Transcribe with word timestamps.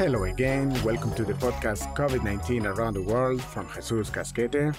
Hello 0.00 0.24
again. 0.24 0.72
Welcome 0.82 1.12
to 1.12 1.26
the 1.26 1.34
podcast 1.34 1.94
COVID 1.94 2.24
19 2.24 2.64
Around 2.64 2.94
the 2.94 3.02
World 3.02 3.42
from 3.42 3.68
Jesus 3.68 4.08
Casquete. 4.08 4.74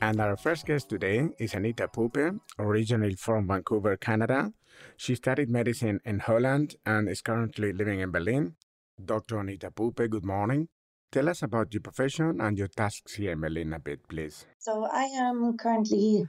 And 0.00 0.18
our 0.18 0.34
first 0.34 0.64
guest 0.64 0.88
today 0.88 1.28
is 1.38 1.52
Anita 1.52 1.86
Poppe, 1.86 2.40
originally 2.58 3.16
from 3.16 3.46
Vancouver, 3.46 3.98
Canada. 3.98 4.50
She 4.96 5.14
studied 5.14 5.50
medicine 5.50 6.00
in 6.06 6.20
Holland 6.20 6.76
and 6.86 7.06
is 7.06 7.20
currently 7.20 7.74
living 7.74 8.00
in 8.00 8.12
Berlin. 8.12 8.54
Dr. 9.04 9.40
Anita 9.40 9.70
Poppe, 9.70 10.08
good 10.08 10.24
morning. 10.24 10.68
Tell 11.12 11.28
us 11.28 11.42
about 11.42 11.74
your 11.74 11.82
profession 11.82 12.40
and 12.40 12.56
your 12.56 12.68
tasks 12.68 13.16
here 13.16 13.32
in 13.32 13.42
Berlin 13.42 13.74
a 13.74 13.78
bit, 13.78 14.08
please. 14.08 14.46
So, 14.58 14.88
I 14.90 15.04
am 15.20 15.58
currently 15.58 16.24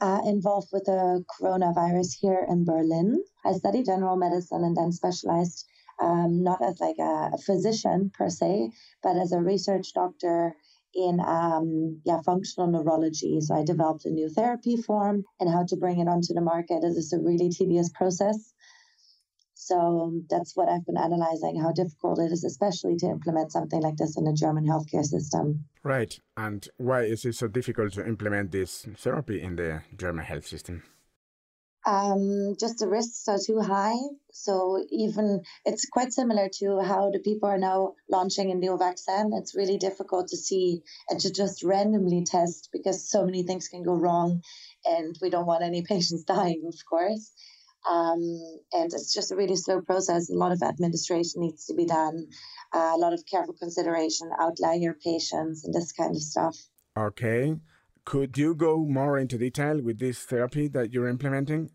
uh, 0.00 0.20
involved 0.24 0.68
with 0.72 0.84
the 0.84 1.24
coronavirus 1.40 2.20
here 2.20 2.46
in 2.48 2.64
Berlin. 2.64 3.20
I 3.44 3.54
study 3.54 3.82
general 3.82 4.16
medicine 4.16 4.62
and 4.62 4.76
then 4.76 4.92
specialized 4.92 5.66
um, 6.00 6.42
not 6.42 6.62
as 6.62 6.80
like 6.80 6.96
a, 6.98 7.30
a, 7.34 7.38
physician 7.38 8.10
per 8.16 8.28
se, 8.28 8.70
but 9.02 9.16
as 9.16 9.32
a 9.32 9.40
research 9.40 9.92
doctor 9.94 10.54
in 10.94 11.20
um, 11.20 12.00
yeah 12.04 12.20
functional 12.24 12.70
neurology. 12.70 13.40
So 13.40 13.54
I 13.54 13.64
developed 13.64 14.04
a 14.04 14.10
new 14.10 14.28
therapy 14.28 14.76
form 14.76 15.24
and 15.40 15.50
how 15.50 15.64
to 15.68 15.76
bring 15.76 16.00
it 16.00 16.08
onto 16.08 16.34
the 16.34 16.40
market. 16.40 16.84
It 16.84 16.96
is 16.96 17.12
a 17.12 17.18
really 17.18 17.50
tedious 17.50 17.90
process. 17.90 18.54
So 19.54 20.22
that's 20.30 20.56
what 20.56 20.68
I've 20.68 20.86
been 20.86 20.96
analyzing 20.96 21.60
how 21.60 21.72
difficult 21.72 22.20
it 22.20 22.32
is, 22.32 22.44
especially 22.44 22.96
to 22.96 23.06
implement 23.06 23.52
something 23.52 23.82
like 23.82 23.96
this 23.96 24.16
in 24.16 24.24
the 24.24 24.32
German 24.32 24.64
healthcare 24.64 25.04
system. 25.04 25.64
Right. 25.82 26.18
And 26.36 26.66
why 26.78 27.02
is 27.02 27.24
it 27.24 27.34
so 27.34 27.48
difficult 27.48 27.92
to 27.94 28.06
implement 28.06 28.52
this 28.52 28.86
therapy 28.96 29.42
in 29.42 29.56
the 29.56 29.82
German 29.96 30.24
health 30.24 30.46
system? 30.46 30.84
Um, 31.88 32.54
just 32.60 32.80
the 32.80 32.86
risks 32.86 33.26
are 33.28 33.38
too 33.38 33.60
high. 33.60 33.96
So 34.30 34.84
even 34.90 35.40
it's 35.64 35.86
quite 35.86 36.12
similar 36.12 36.50
to 36.58 36.80
how 36.82 37.10
the 37.10 37.18
people 37.18 37.48
are 37.48 37.56
now 37.56 37.94
launching 38.10 38.50
a 38.50 38.54
new 38.54 38.76
vaccine. 38.76 39.30
It's 39.32 39.56
really 39.56 39.78
difficult 39.78 40.28
to 40.28 40.36
see 40.36 40.82
and 41.08 41.18
to 41.20 41.32
just 41.32 41.64
randomly 41.64 42.24
test 42.26 42.68
because 42.74 43.08
so 43.08 43.24
many 43.24 43.42
things 43.42 43.68
can 43.68 43.84
go 43.84 43.94
wrong, 43.94 44.42
and 44.84 45.16
we 45.22 45.30
don't 45.30 45.46
want 45.46 45.64
any 45.64 45.80
patients 45.88 46.24
dying, 46.24 46.64
of 46.68 46.74
course. 46.88 47.32
Um, 47.88 48.20
and 48.74 48.92
it's 48.92 49.14
just 49.14 49.32
a 49.32 49.36
really 49.36 49.56
slow 49.56 49.80
process. 49.80 50.28
A 50.28 50.34
lot 50.34 50.52
of 50.52 50.62
administration 50.62 51.40
needs 51.40 51.64
to 51.66 51.74
be 51.74 51.86
done, 51.86 52.26
uh, 52.74 52.92
a 52.94 52.98
lot 52.98 53.14
of 53.14 53.24
careful 53.24 53.54
consideration, 53.54 54.28
outlier 54.38 54.92
patients, 54.92 55.64
and 55.64 55.72
this 55.72 55.92
kind 55.92 56.14
of 56.14 56.20
stuff. 56.20 56.56
Okay. 56.98 57.56
Could 58.04 58.36
you 58.36 58.54
go 58.54 58.84
more 58.84 59.18
into 59.18 59.38
detail 59.38 59.80
with 59.80 59.98
this 60.00 60.18
therapy 60.18 60.68
that 60.68 60.92
you're 60.92 61.08
implementing? 61.08 61.70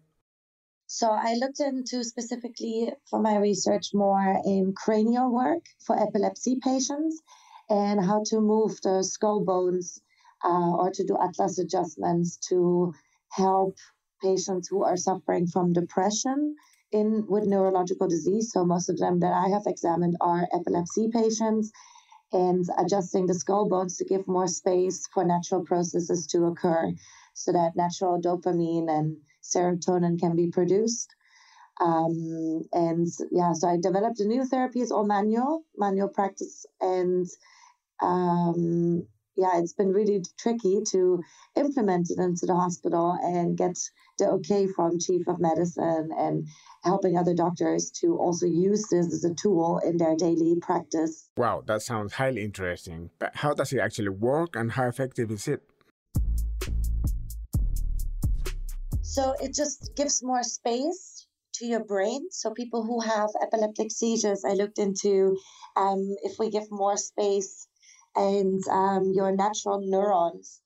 So 1.00 1.10
I 1.10 1.34
looked 1.34 1.60
into 1.60 2.04
specifically 2.04 2.94
for 3.10 3.20
my 3.20 3.38
research 3.38 3.96
more 3.96 4.40
in 4.46 4.76
cranial 4.78 5.34
work 5.34 5.64
for 5.84 6.00
epilepsy 6.00 6.60
patients 6.64 7.20
and 7.68 8.00
how 8.00 8.22
to 8.28 8.40
move 8.40 8.80
the 8.84 9.04
skull 9.04 9.44
bones 9.44 10.00
uh, 10.46 10.76
or 10.76 10.92
to 10.92 11.04
do 11.04 11.18
atlas 11.20 11.58
adjustments 11.58 12.38
to 12.50 12.94
help 13.32 13.76
patients 14.22 14.68
who 14.68 14.84
are 14.84 14.96
suffering 14.96 15.48
from 15.48 15.74
depression 15.74 16.56
in 16.92 17.26
with 17.28 17.48
neurological 17.48 18.08
disease. 18.08 18.52
So 18.52 18.64
most 18.64 18.88
of 18.88 19.00
them 19.00 19.20
that 19.22 19.34
I 19.34 19.50
have 19.50 19.64
examined 19.66 20.18
are 20.22 20.48
epilepsy 20.54 21.10
patients 21.12 21.72
and 22.34 22.66
adjusting 22.78 23.28
the 23.28 23.34
skull 23.34 23.70
bones 23.70 23.98
to 23.98 24.06
give 24.06 24.28
more 24.28 24.48
space 24.48 25.08
for 25.14 25.24
natural 25.24 25.64
processes 25.64 26.28
to 26.28 26.46
occur 26.46 26.92
so 27.34 27.52
that 27.52 27.76
natural 27.76 28.22
dopamine 28.22 28.90
and 28.90 29.18
serotonin 29.42 30.20
can 30.20 30.36
be 30.36 30.50
produced. 30.50 31.14
Um, 31.82 32.64
and 32.72 33.08
yeah, 33.32 33.54
so 33.54 33.68
I 33.68 33.78
developed 33.78 34.20
a 34.20 34.26
new 34.26 34.46
therapy, 34.46 34.82
it's 34.82 34.92
all 34.92 35.06
manual, 35.06 35.64
manual 35.78 36.10
practice. 36.10 36.66
And 36.82 37.28
um, 38.02 39.08
yeah, 39.36 39.60
it's 39.60 39.74
been 39.74 39.92
really 39.92 40.24
tricky 40.38 40.82
to 40.92 41.24
implement 41.56 42.10
it 42.12 42.20
into 42.20 42.46
the 42.46 42.56
hospital 42.56 43.18
and 43.22 43.58
get 43.58 43.78
the 44.20 44.30
okay 44.30 44.68
from 44.68 45.00
chief 45.00 45.28
of 45.28 45.40
medicine 45.40 46.10
and 46.18 46.48
helping 46.84 47.18
other 47.18 47.34
doctors 47.34 47.92
to 48.02 48.18
also 48.18 48.46
use 48.46 48.86
this 48.92 49.08
as 49.08 49.24
a 49.24 49.34
tool 49.34 49.80
in 49.84 49.98
their 49.98 50.16
daily 50.16 50.56
practice. 50.62 51.30
Wow, 51.38 51.64
that 51.66 51.82
sounds 51.82 52.14
highly 52.14 52.44
interesting. 52.44 53.10
But 53.20 53.36
how 53.36 53.54
does 53.54 53.74
it 53.74 53.80
actually 53.80 54.10
work 54.10 54.56
and 54.56 54.72
how 54.72 54.88
effective 54.88 55.32
is 55.32 55.48
it? 55.48 55.64
So 59.02 59.36
it 59.42 59.54
just 59.54 59.96
gives 59.96 60.24
more 60.24 60.44
space 60.44 61.28
to 61.56 61.66
your 61.66 61.84
brain. 61.84 62.28
So 62.32 62.52
people 62.52 62.84
who 62.84 63.00
have 63.02 63.30
epileptic 63.42 63.92
seizures, 63.92 64.44
I 64.44 64.54
looked 64.54 64.80
into 64.80 65.38
um, 65.76 66.16
if 66.24 66.40
we 66.40 66.50
give 66.50 66.70
more 66.72 66.98
space 66.98 67.68
and 68.16 68.62
um, 68.70 69.12
your 69.14 69.32
natural 69.36 69.82
neurons 69.84 70.62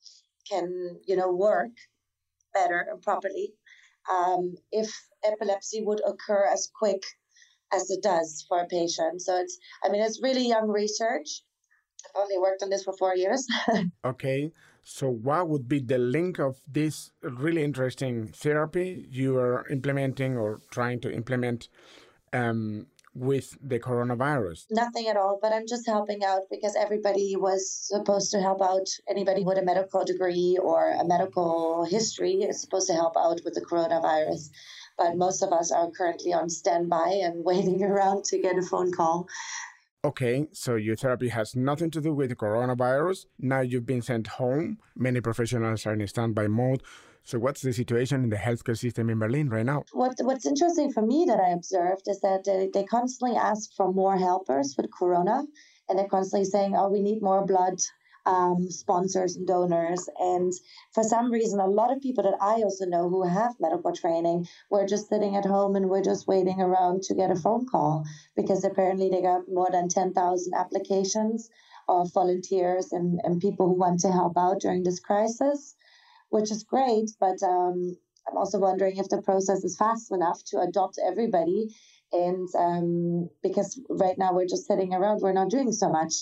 can, 0.50 1.00
you 1.06 1.16
know, 1.16 1.31
work 1.31 1.72
better 2.53 2.85
and 2.90 3.02
properly. 3.02 3.53
Um, 4.09 4.56
if 4.72 4.90
epilepsy 5.24 5.84
would 5.84 6.02
occur 6.06 6.46
as 6.52 6.69
quick 6.74 7.03
as 7.74 7.90
it 7.90 8.02
does 8.02 8.46
for 8.47 8.59
a 8.59 8.68
patient. 8.68 9.22
So 9.22 9.38
it's, 9.38 9.57
I 9.84 9.90
mean, 9.90 10.02
it's 10.02 10.22
really 10.22 10.47
young 10.47 10.69
research. 10.69 11.44
I've 12.06 12.22
only 12.22 12.38
worked 12.38 12.63
on 12.63 12.69
this 12.69 12.84
for 12.84 12.94
four 12.94 13.16
years. 13.16 13.46
okay. 14.06 14.52
So, 14.84 15.09
what 15.09 15.50
would 15.50 15.68
be 15.68 15.80
the 15.81 15.97
link 15.97 16.40
of 16.40 16.62
this 16.66 17.12
really 17.22 17.62
interesting 17.62 18.28
therapy 18.28 19.06
you 19.09 19.38
are 19.38 19.68
implementing 19.68 20.38
or 20.38 20.62
trying 20.72 21.02
to 21.02 21.12
implement 21.12 21.68
um, 22.31 22.88
with 23.17 23.57
the 23.61 23.79
coronavirus? 23.79 24.66
Nothing 24.69 25.07
at 25.07 25.17
all, 25.17 25.39
but 25.41 25.51
I'm 25.51 25.67
just 25.67 25.88
helping 25.88 26.23
out 26.23 26.44
because 26.50 26.75
everybody 26.75 27.35
was 27.35 27.69
supposed 27.69 28.31
to 28.31 28.41
help 28.41 28.61
out. 28.61 28.88
Anybody 29.09 29.44
with 29.44 29.57
a 29.57 29.63
medical 29.63 30.05
degree 30.05 30.57
or 30.61 30.91
a 30.91 31.05
medical 31.05 31.85
history 31.85 32.44
is 32.44 32.61
supposed 32.61 32.88
to 32.88 32.94
help 32.94 33.17
out 33.17 33.41
with 33.44 33.56
the 33.56 33.61
coronavirus. 33.61 34.50
But 34.97 35.16
most 35.16 35.44
of 35.44 35.51
us 35.51 35.72
are 35.72 35.91
currently 35.91 36.33
on 36.33 36.50
standby 36.50 37.22
and 37.23 37.44
waiting 37.51 37.83
around 37.83 38.25
to 38.25 38.39
get 38.39 38.57
a 38.57 38.61
phone 38.61 38.91
call. 38.91 39.27
Okay, 40.07 40.47
so 40.53 40.75
your 40.75 40.95
therapy 40.95 41.28
has 41.28 41.53
nothing 41.53 41.91
to 41.91 42.00
do 42.00 42.13
with 42.13 42.29
the 42.29 42.35
coronavirus. 42.38 43.25
Now 43.40 43.59
you've 43.59 43.85
been 43.85 44.01
sent 44.01 44.28
home. 44.28 44.78
Many 44.95 45.19
professionals 45.19 45.85
are 45.85 45.91
in 45.91 46.07
standby 46.07 46.47
mode. 46.47 46.81
So, 47.25 47.40
what's 47.40 47.62
the 47.62 47.73
situation 47.73 48.23
in 48.23 48.29
the 48.29 48.38
healthcare 48.38 48.78
system 48.78 49.09
in 49.09 49.19
Berlin 49.19 49.50
right 49.50 49.66
now? 49.66 49.84
What, 49.91 50.13
what's 50.22 50.45
interesting 50.45 50.94
for 50.94 51.06
me 51.06 51.25
that 51.28 51.41
I 51.41 51.50
observed 51.50 52.03
is 52.07 52.22
that 52.22 52.45
they, 52.45 52.69
they 52.73 52.85
constantly 52.85 53.35
ask 53.35 53.75
for 53.75 53.91
more 53.91 54.18
helpers 54.18 54.75
with 54.78 54.90
Corona, 54.97 55.44
and 55.90 56.00
they're 56.00 56.07
constantly 56.07 56.45
saying, 56.45 56.74
"Oh, 56.78 56.88
we 56.88 57.01
need 57.01 57.22
more 57.22 57.45
blood." 57.45 57.78
Um, 58.27 58.69
sponsors 58.69 59.38
and 59.38 59.47
donors. 59.47 60.09
And 60.19 60.51
for 60.93 61.01
some 61.01 61.31
reason, 61.31 61.61
a 61.61 61.65
lot 61.65 61.93
of 61.93 62.01
people 62.01 62.25
that 62.25 62.38
I 62.41 62.55
also 62.61 62.85
know 62.85 63.07
who 63.07 63.23
have 63.23 63.55
medical 63.57 63.93
training 63.95 64.47
were 64.69 64.85
just 64.85 65.07
sitting 65.07 65.38
at 65.38 65.45
home 65.45 65.77
and 65.77 65.89
we're 65.89 66.03
just 66.03 66.27
waiting 66.27 66.59
around 66.59 67.03
to 67.03 67.15
get 67.15 67.31
a 67.31 67.35
phone 67.35 67.65
call 67.65 68.03
because 68.35 68.65
apparently 68.65 69.09
they 69.09 69.21
got 69.21 69.47
more 69.47 69.69
than 69.71 69.88
10,000 69.88 70.53
applications 70.53 71.49
of 71.88 72.11
volunteers 72.13 72.91
and, 72.91 73.21
and 73.23 73.39
people 73.39 73.67
who 73.67 73.79
want 73.79 74.01
to 74.01 74.11
help 74.11 74.38
out 74.38 74.59
during 74.59 74.83
this 74.83 74.99
crisis 74.99 75.75
which 76.29 76.51
is 76.51 76.63
great. 76.63 77.11
But 77.19 77.41
um, 77.44 77.97
I'm 78.29 78.38
also 78.38 78.59
wondering 78.59 78.97
if 78.97 79.09
the 79.09 79.21
process 79.21 79.63
is 79.63 79.77
fast 79.77 80.11
enough 80.11 80.44
to 80.47 80.59
adopt 80.59 80.99
everybody. 81.05 81.75
And 82.11 82.47
um, 82.57 83.29
because 83.44 83.79
right 83.89 84.17
now 84.17 84.33
we're 84.33 84.47
just 84.47 84.67
sitting 84.67 84.94
around, 84.94 85.21
we're 85.21 85.33
not 85.33 85.49
doing 85.49 85.71
so 85.71 85.89
much. 85.89 86.13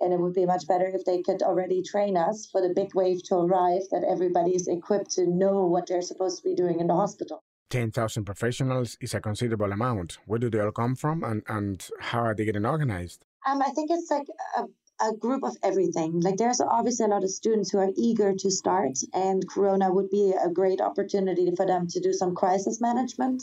And 0.00 0.12
it 0.12 0.20
would 0.20 0.34
be 0.34 0.46
much 0.46 0.66
better 0.66 0.86
if 0.86 1.04
they 1.04 1.22
could 1.22 1.42
already 1.42 1.82
train 1.82 2.16
us 2.16 2.46
for 2.50 2.60
the 2.60 2.74
big 2.74 2.94
wave 2.94 3.22
to 3.24 3.36
arrive, 3.36 3.82
that 3.90 4.04
everybody 4.08 4.54
is 4.54 4.68
equipped 4.68 5.12
to 5.12 5.26
know 5.26 5.66
what 5.66 5.86
they're 5.86 6.02
supposed 6.02 6.38
to 6.38 6.48
be 6.48 6.54
doing 6.54 6.80
in 6.80 6.86
the 6.86 6.94
hospital. 6.94 7.42
10,000 7.70 8.24
professionals 8.24 8.96
is 9.00 9.14
a 9.14 9.20
considerable 9.20 9.72
amount. 9.72 10.18
Where 10.26 10.38
do 10.38 10.50
they 10.50 10.60
all 10.60 10.72
come 10.72 10.94
from 10.94 11.24
and, 11.24 11.42
and 11.48 11.88
how 11.98 12.20
are 12.20 12.34
they 12.34 12.44
getting 12.44 12.66
organized? 12.66 13.24
Um, 13.46 13.62
I 13.62 13.70
think 13.70 13.90
it's 13.90 14.10
like 14.10 14.26
a 14.58 14.64
a 15.00 15.14
group 15.14 15.42
of 15.42 15.56
everything. 15.62 16.20
Like 16.20 16.36
there's 16.36 16.60
obviously 16.60 17.06
a 17.06 17.08
lot 17.08 17.24
of 17.24 17.30
students 17.30 17.70
who 17.70 17.78
are 17.78 17.90
eager 17.96 18.32
to 18.34 18.50
start, 18.50 18.98
and 19.12 19.46
Corona 19.48 19.92
would 19.92 20.10
be 20.10 20.32
a 20.32 20.48
great 20.48 20.80
opportunity 20.80 21.50
for 21.56 21.66
them 21.66 21.88
to 21.88 22.00
do 22.00 22.12
some 22.12 22.34
crisis 22.34 22.80
management. 22.80 23.42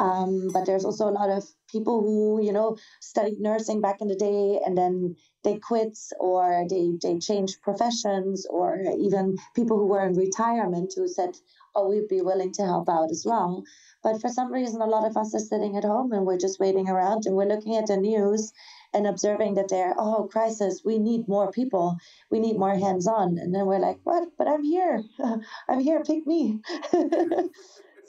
Um, 0.00 0.48
but 0.52 0.66
there's 0.66 0.86
also 0.86 1.08
a 1.08 1.12
lot 1.20 1.30
of 1.30 1.44
people 1.70 2.02
who, 2.02 2.44
you 2.44 2.52
know, 2.52 2.78
studied 3.00 3.40
nursing 3.40 3.82
back 3.82 4.02
in 4.02 4.08
the 4.08 4.16
day 4.16 4.60
and 4.66 4.78
then 4.78 5.16
they 5.44 5.58
quit 5.58 5.98
or 6.20 6.66
they, 6.70 6.92
they 7.02 7.18
changed 7.20 7.62
professions 7.62 8.46
or 8.50 8.80
even 9.00 9.36
people 9.56 9.78
who 9.78 9.88
were 9.88 10.06
in 10.06 10.14
retirement 10.14 10.94
who 10.96 11.08
said, 11.08 11.30
oh, 11.76 11.90
we'd 11.90 12.08
be 12.08 12.22
willing 12.22 12.52
to 12.54 12.64
help 12.64 12.88
out 12.90 13.12
as 13.12 13.24
well. 13.26 13.64
But 14.04 14.20
for 14.22 14.30
some 14.30 14.52
reason, 14.52 14.82
a 14.82 14.86
lot 14.86 15.06
of 15.06 15.16
us 15.18 15.34
are 15.36 15.40
sitting 15.40 15.76
at 15.78 15.84
home 15.84 16.12
and 16.12 16.26
we're 16.26 16.38
just 16.38 16.60
waiting 16.60 16.88
around 16.88 17.26
and 17.26 17.36
we're 17.36 17.46
looking 17.48 17.76
at 17.76 17.88
the 17.88 17.98
news 17.98 18.52
and 18.94 19.06
observing 19.06 19.54
that 19.56 19.68
they're, 19.70 19.94
oh, 19.98 20.28
crisis, 20.32 20.82
we 20.84 20.98
need 20.98 21.28
more 21.28 21.52
people, 21.52 21.96
we 22.30 22.40
need 22.40 22.58
more 22.58 22.76
hands 22.76 23.08
on. 23.08 23.38
And 23.38 23.54
then 23.54 23.66
we're 23.66 23.80
like, 23.80 24.00
what? 24.04 24.28
But 24.38 24.48
I'm 24.48 24.64
here. 24.64 25.04
I'm 25.70 25.80
here, 25.80 26.02
pick 26.04 26.26
me. 26.26 26.60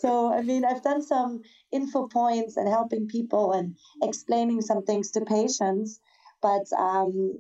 so, 0.02 0.34
I 0.34 0.42
mean, 0.42 0.66
I've 0.66 0.82
done 0.82 1.02
some 1.04 1.42
info 1.72 2.08
points 2.08 2.58
and 2.58 2.68
helping 2.68 3.08
people 3.08 3.52
and 3.52 3.76
explaining 4.02 4.62
some 4.62 4.84
things 4.84 5.12
to 5.12 5.22
patients. 5.22 6.00
but 6.42 6.66
um, 6.78 7.40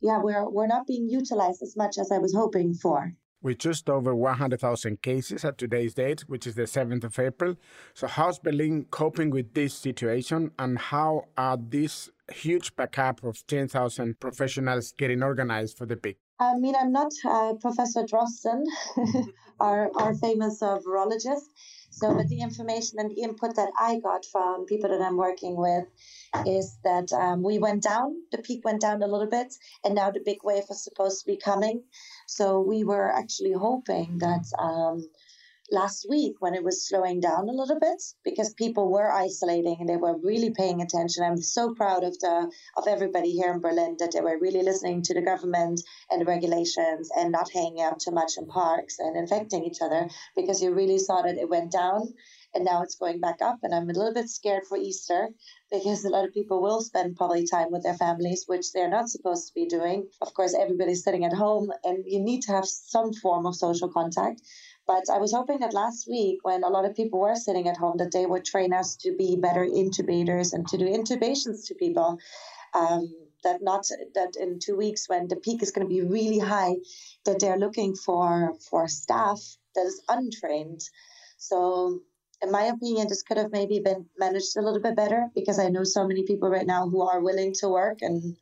yeah, 0.00 0.18
we're 0.22 0.48
we're 0.48 0.68
not 0.76 0.86
being 0.86 1.08
utilized 1.08 1.62
as 1.62 1.76
much 1.76 1.98
as 1.98 2.10
I 2.12 2.18
was 2.18 2.34
hoping 2.34 2.74
for. 2.74 3.12
With 3.42 3.58
just 3.58 3.88
over 3.88 4.14
100,000 4.14 5.00
cases 5.00 5.44
at 5.46 5.56
today's 5.56 5.94
date, 5.94 6.20
which 6.28 6.46
is 6.46 6.54
the 6.56 6.64
7th 6.64 7.04
of 7.04 7.18
April. 7.18 7.56
So, 7.94 8.06
how's 8.06 8.38
Berlin 8.38 8.86
coping 8.90 9.30
with 9.30 9.54
this 9.54 9.72
situation, 9.74 10.50
and 10.58 10.78
how 10.78 11.24
are 11.38 11.56
these 11.56 12.10
huge 12.30 12.76
backup 12.76 13.24
of 13.24 13.46
10,000 13.46 14.20
professionals 14.20 14.92
getting 14.92 15.22
organized 15.22 15.78
for 15.78 15.86
the 15.86 15.96
peak? 15.96 16.18
I 16.38 16.54
mean, 16.56 16.74
I'm 16.80 16.92
not 16.92 17.12
uh, 17.24 17.54
Professor 17.54 18.02
Drosten, 18.02 18.64
our, 19.60 19.90
our 19.96 20.14
famous 20.14 20.62
uh, 20.62 20.78
virologist. 20.78 21.48
So, 21.90 22.14
but 22.14 22.28
the 22.28 22.40
information 22.40 22.98
and 22.98 23.10
the 23.10 23.22
input 23.22 23.56
that 23.56 23.70
I 23.78 23.98
got 24.00 24.24
from 24.24 24.66
people 24.66 24.90
that 24.90 25.02
I'm 25.02 25.16
working 25.16 25.56
with 25.56 25.84
is 26.46 26.78
that 26.84 27.12
um, 27.12 27.42
we 27.42 27.58
went 27.58 27.82
down, 27.82 28.16
the 28.32 28.38
peak 28.38 28.64
went 28.64 28.80
down 28.80 29.02
a 29.02 29.06
little 29.06 29.28
bit, 29.28 29.54
and 29.84 29.94
now 29.94 30.10
the 30.10 30.20
big 30.24 30.38
wave 30.44 30.64
is 30.70 30.84
supposed 30.84 31.20
to 31.20 31.26
be 31.26 31.36
coming. 31.36 31.82
So, 32.26 32.60
we 32.60 32.84
were 32.84 33.10
actually 33.12 33.52
hoping 33.52 34.18
that 34.18 34.44
um, 34.58 35.08
last 35.70 36.06
week 36.08 36.34
when 36.40 36.54
it 36.54 36.64
was 36.64 36.88
slowing 36.88 37.20
down 37.20 37.48
a 37.48 37.52
little 37.52 37.78
bit 37.78 38.02
because 38.24 38.54
people 38.54 38.90
were 38.90 39.12
isolating 39.12 39.76
and 39.80 39.88
they 39.88 39.96
were 39.96 40.18
really 40.22 40.50
paying 40.50 40.82
attention. 40.82 41.22
I'm 41.22 41.40
so 41.40 41.74
proud 41.74 42.04
of 42.04 42.18
the 42.18 42.50
of 42.76 42.88
everybody 42.88 43.30
here 43.30 43.52
in 43.52 43.60
Berlin 43.60 43.96
that 43.98 44.12
they 44.12 44.20
were 44.20 44.38
really 44.40 44.62
listening 44.62 45.02
to 45.02 45.14
the 45.14 45.22
government 45.22 45.80
and 46.10 46.20
the 46.20 46.24
regulations 46.24 47.10
and 47.16 47.32
not 47.32 47.50
hanging 47.52 47.80
out 47.80 48.00
too 48.00 48.10
much 48.10 48.32
in 48.36 48.46
parks 48.46 48.98
and 48.98 49.16
infecting 49.16 49.64
each 49.64 49.78
other 49.82 50.08
because 50.36 50.62
you 50.62 50.74
really 50.74 50.98
saw 50.98 51.22
that 51.22 51.38
it 51.38 51.48
went 51.48 51.70
down 51.70 52.14
and 52.54 52.64
now 52.64 52.82
it's 52.82 52.96
going 52.96 53.20
back 53.20 53.40
up 53.40 53.58
and 53.62 53.74
I'm 53.74 53.88
a 53.88 53.92
little 53.92 54.14
bit 54.14 54.28
scared 54.28 54.64
for 54.68 54.76
Easter 54.76 55.28
because 55.70 56.04
a 56.04 56.08
lot 56.08 56.24
of 56.24 56.34
people 56.34 56.60
will 56.60 56.80
spend 56.80 57.16
probably 57.16 57.46
time 57.46 57.70
with 57.70 57.84
their 57.84 57.94
families 57.94 58.44
which 58.46 58.72
they're 58.72 58.90
not 58.90 59.08
supposed 59.08 59.48
to 59.48 59.54
be 59.54 59.66
doing. 59.66 60.08
Of 60.20 60.34
course 60.34 60.54
everybody's 60.58 61.04
sitting 61.04 61.24
at 61.24 61.32
home 61.32 61.70
and 61.84 62.04
you 62.06 62.20
need 62.20 62.42
to 62.42 62.52
have 62.52 62.66
some 62.66 63.12
form 63.12 63.46
of 63.46 63.54
social 63.54 63.88
contact. 63.88 64.42
But 64.90 65.08
I 65.08 65.18
was 65.18 65.32
hoping 65.32 65.60
that 65.60 65.72
last 65.72 66.08
week, 66.08 66.40
when 66.42 66.64
a 66.64 66.68
lot 66.68 66.84
of 66.84 66.96
people 66.96 67.20
were 67.20 67.36
sitting 67.36 67.68
at 67.68 67.76
home, 67.76 67.98
that 67.98 68.10
they 68.10 68.26
would 68.26 68.44
train 68.44 68.72
us 68.72 68.96
to 69.02 69.14
be 69.16 69.36
better 69.36 69.64
intubators 69.64 70.52
and 70.52 70.66
to 70.66 70.76
do 70.76 70.84
intubations 70.84 71.68
to 71.68 71.76
people. 71.76 72.18
Um, 72.74 73.14
that 73.44 73.62
not 73.62 73.86
that 74.16 74.34
in 74.34 74.58
two 74.58 74.76
weeks, 74.76 75.08
when 75.08 75.28
the 75.28 75.36
peak 75.36 75.62
is 75.62 75.70
going 75.70 75.86
to 75.86 75.94
be 75.94 76.02
really 76.02 76.40
high, 76.40 76.74
that 77.24 77.38
they're 77.38 77.56
looking 77.56 77.94
for 77.94 78.54
for 78.68 78.88
staff 78.88 79.40
that 79.76 79.86
is 79.86 80.02
untrained. 80.08 80.80
So 81.38 82.00
in 82.42 82.50
my 82.50 82.64
opinion, 82.64 83.06
this 83.06 83.22
could 83.22 83.36
have 83.36 83.52
maybe 83.52 83.78
been 83.78 84.06
managed 84.18 84.56
a 84.56 84.62
little 84.62 84.80
bit 84.80 84.96
better 84.96 85.28
because 85.36 85.60
I 85.60 85.68
know 85.68 85.84
so 85.84 86.04
many 86.04 86.24
people 86.24 86.50
right 86.50 86.66
now 86.66 86.88
who 86.88 87.02
are 87.02 87.20
willing 87.20 87.52
to 87.60 87.68
work 87.68 87.98
and 88.02 88.36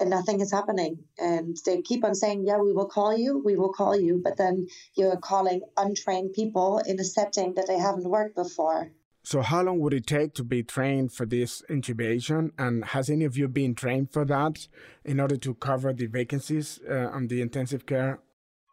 and 0.00 0.10
nothing 0.10 0.40
is 0.40 0.50
happening. 0.50 1.04
And 1.18 1.56
they 1.66 1.82
keep 1.82 2.04
on 2.04 2.14
saying, 2.14 2.44
Yeah, 2.46 2.58
we 2.58 2.72
will 2.72 2.88
call 2.88 3.16
you, 3.16 3.42
we 3.44 3.56
will 3.56 3.72
call 3.72 3.98
you. 3.98 4.20
But 4.22 4.36
then 4.36 4.66
you're 4.96 5.16
calling 5.16 5.60
untrained 5.76 6.32
people 6.32 6.78
in 6.78 6.98
a 6.98 7.04
setting 7.04 7.54
that 7.54 7.66
they 7.66 7.78
haven't 7.78 8.08
worked 8.08 8.36
before. 8.36 8.90
So, 9.22 9.42
how 9.42 9.62
long 9.62 9.80
would 9.80 9.92
it 9.92 10.06
take 10.06 10.32
to 10.34 10.44
be 10.44 10.62
trained 10.62 11.12
for 11.12 11.26
this 11.26 11.62
intubation? 11.68 12.52
And 12.58 12.84
has 12.86 13.10
any 13.10 13.24
of 13.26 13.36
you 13.36 13.48
been 13.48 13.74
trained 13.74 14.12
for 14.12 14.24
that 14.24 14.66
in 15.04 15.20
order 15.20 15.36
to 15.36 15.54
cover 15.54 15.92
the 15.92 16.06
vacancies 16.06 16.80
uh, 16.88 17.10
on 17.12 17.28
the 17.28 17.42
intensive 17.42 17.84
care? 17.84 18.20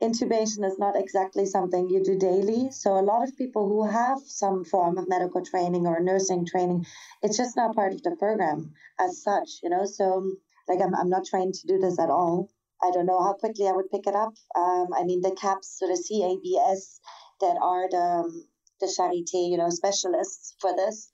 Intubation 0.01 0.63
is 0.63 0.77
not 0.77 0.95
exactly 0.95 1.45
something 1.45 1.89
you 1.89 2.03
do 2.03 2.18
daily. 2.18 2.71
So, 2.71 2.97
a 2.97 3.01
lot 3.01 3.27
of 3.27 3.35
people 3.35 3.68
who 3.68 3.89
have 3.89 4.19
some 4.25 4.63
form 4.63 4.97
of 4.97 5.09
medical 5.09 5.44
training 5.44 5.85
or 5.85 6.00
nursing 6.00 6.45
training, 6.45 6.85
it's 7.21 7.35
just 7.35 7.57
not 7.57 7.75
part 7.75 7.94
of 7.94 8.03
the 8.03 8.15
program 8.15 8.74
as 9.00 9.21
such, 9.21 9.59
you 9.63 9.69
know. 9.69 9.85
So, 9.85 10.31
like 10.68 10.80
I'm, 10.81 10.94
I'm 10.96 11.10
not 11.10 11.25
trying 11.25 11.52
to 11.52 11.68
do 11.68 11.80
this 11.80 12.00
at 12.00 12.10
all. 12.10 12.50
I 12.81 12.92
don't 12.92 13.06
know 13.06 13.22
how 13.22 13.34
quickly 13.34 13.68
I 13.68 13.72
would 13.72 13.90
pick 13.90 14.06
it 14.06 14.16
up. 14.16 14.34
Um, 14.56 14.88
I 14.96 15.04
mean, 15.04 15.22
the 15.22 15.36
CAPS, 15.40 15.80
so 15.80 15.88
the 15.88 15.98
CABS 15.98 17.00
that 17.42 17.58
are 17.62 17.90
the, 17.90 17.98
um, 17.98 18.48
the 18.80 18.86
Charité, 18.88 19.50
you 19.50 19.58
know, 19.58 19.69
specialists 19.69 20.56
for 20.60 20.75
this, 20.75 21.10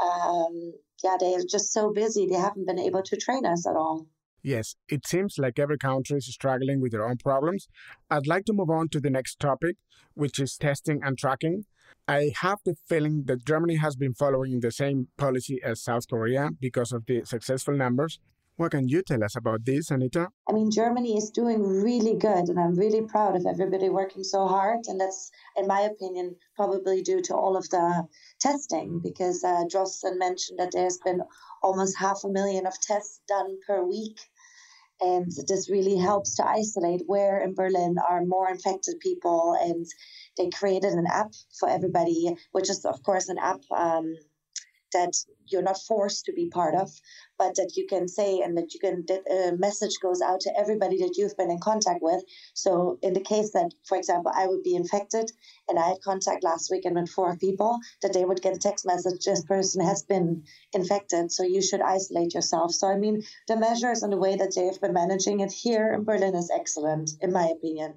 um, 0.00 0.72
yeah, 1.02 1.16
they're 1.18 1.40
just 1.50 1.72
so 1.72 1.92
busy. 1.92 2.26
They 2.26 2.36
haven't 2.36 2.66
been 2.66 2.78
able 2.78 3.02
to 3.02 3.16
train 3.16 3.44
us 3.44 3.66
at 3.66 3.76
all. 3.76 4.06
Yes, 4.42 4.74
it 4.88 5.06
seems 5.06 5.36
like 5.36 5.58
every 5.58 5.76
country 5.76 6.16
is 6.16 6.26
struggling 6.26 6.80
with 6.80 6.92
their 6.92 7.06
own 7.06 7.18
problems. 7.18 7.68
I'd 8.10 8.26
like 8.26 8.46
to 8.46 8.54
move 8.54 8.70
on 8.70 8.88
to 8.90 9.00
the 9.00 9.10
next 9.10 9.38
topic, 9.38 9.76
which 10.14 10.38
is 10.38 10.56
testing 10.56 11.00
and 11.02 11.18
tracking. 11.18 11.64
I 12.08 12.32
have 12.40 12.58
the 12.64 12.76
feeling 12.88 13.24
that 13.26 13.44
Germany 13.44 13.76
has 13.76 13.96
been 13.96 14.14
following 14.14 14.60
the 14.60 14.72
same 14.72 15.08
policy 15.18 15.60
as 15.62 15.82
South 15.82 16.08
Korea 16.08 16.50
because 16.58 16.92
of 16.92 17.04
the 17.06 17.24
successful 17.24 17.76
numbers. 17.76 18.18
What 18.60 18.72
can 18.72 18.88
you 18.88 19.00
tell 19.00 19.24
us 19.24 19.36
about 19.36 19.64
this, 19.64 19.90
Anita? 19.90 20.28
I 20.46 20.52
mean, 20.52 20.70
Germany 20.70 21.16
is 21.16 21.30
doing 21.30 21.62
really 21.62 22.14
good, 22.14 22.50
and 22.50 22.60
I'm 22.60 22.74
really 22.74 23.00
proud 23.00 23.34
of 23.34 23.46
everybody 23.46 23.88
working 23.88 24.22
so 24.22 24.46
hard. 24.46 24.80
And 24.86 25.00
that's, 25.00 25.30
in 25.56 25.66
my 25.66 25.80
opinion, 25.80 26.36
probably 26.56 27.00
due 27.00 27.22
to 27.22 27.34
all 27.34 27.56
of 27.56 27.70
the 27.70 28.06
testing, 28.38 29.00
because 29.02 29.42
uh, 29.42 29.64
Drosten 29.72 30.18
mentioned 30.18 30.58
that 30.58 30.72
there's 30.72 30.98
been 30.98 31.22
almost 31.62 31.96
half 31.96 32.20
a 32.22 32.28
million 32.28 32.66
of 32.66 32.78
tests 32.82 33.22
done 33.26 33.56
per 33.66 33.82
week. 33.82 34.20
And 35.00 35.32
this 35.48 35.70
really 35.70 35.96
helps 35.96 36.36
to 36.36 36.46
isolate 36.46 37.04
where 37.06 37.40
in 37.40 37.54
Berlin 37.54 37.96
are 38.10 38.26
more 38.26 38.50
infected 38.50 39.00
people. 39.00 39.56
And 39.58 39.86
they 40.36 40.50
created 40.50 40.92
an 40.92 41.06
app 41.10 41.32
for 41.58 41.70
everybody, 41.70 42.36
which 42.52 42.68
is, 42.68 42.84
of 42.84 43.02
course, 43.04 43.30
an 43.30 43.38
app. 43.38 43.62
Um, 43.74 44.16
that 44.92 45.12
you're 45.46 45.62
not 45.62 45.80
forced 45.82 46.24
to 46.26 46.32
be 46.32 46.48
part 46.48 46.74
of, 46.74 46.90
but 47.38 47.56
that 47.56 47.72
you 47.76 47.86
can 47.86 48.06
say 48.08 48.40
and 48.40 48.56
that 48.56 48.72
you 48.72 48.80
can 48.80 49.04
that 49.08 49.22
a 49.30 49.56
message 49.56 49.98
goes 50.00 50.20
out 50.20 50.40
to 50.40 50.58
everybody 50.58 50.98
that 50.98 51.14
you've 51.16 51.36
been 51.36 51.50
in 51.50 51.58
contact 51.58 52.00
with. 52.02 52.22
So 52.54 52.98
in 53.02 53.12
the 53.12 53.20
case 53.20 53.52
that, 53.52 53.72
for 53.86 53.96
example, 53.96 54.32
I 54.34 54.46
would 54.46 54.62
be 54.62 54.74
infected 54.74 55.32
and 55.68 55.78
I 55.78 55.88
had 55.88 56.02
contact 56.02 56.44
last 56.44 56.70
weekend 56.70 56.96
with 56.96 57.10
four 57.10 57.36
people, 57.36 57.78
that 58.02 58.12
they 58.12 58.24
would 58.24 58.42
get 58.42 58.56
a 58.56 58.58
text 58.58 58.86
message: 58.86 59.24
this 59.24 59.44
person 59.44 59.84
has 59.84 60.02
been 60.02 60.44
infected, 60.72 61.32
so 61.32 61.42
you 61.42 61.62
should 61.62 61.80
isolate 61.80 62.34
yourself. 62.34 62.72
So 62.72 62.88
I 62.88 62.96
mean, 62.96 63.22
the 63.48 63.56
measures 63.56 64.02
and 64.02 64.12
the 64.12 64.16
way 64.16 64.36
that 64.36 64.54
they 64.54 64.66
have 64.66 64.80
been 64.80 64.94
managing 64.94 65.40
it 65.40 65.52
here 65.52 65.92
in 65.92 66.04
Berlin 66.04 66.34
is 66.34 66.50
excellent, 66.54 67.10
in 67.20 67.32
my 67.32 67.46
opinion. 67.46 67.94